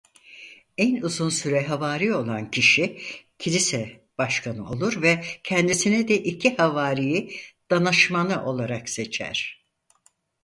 En 0.77 1.01
uzun 1.01 1.29
süre 1.29 1.63
havari 1.67 2.13
olan 2.15 2.51
kişi 2.51 2.99
Kilise 3.39 4.03
Başkanı 4.17 4.69
olur 4.69 5.01
ve 5.01 5.23
kendisine 5.43 6.07
de 6.07 6.23
iki 6.23 6.55
havariyi 6.57 7.39
danışmanı 7.71 8.45
olarak 8.45 8.89
seçer. 8.89 9.65